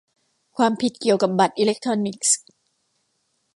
[0.57, 2.39] ความผิดเกี่ยวกับบัตรอิเล็กทรอนิกส์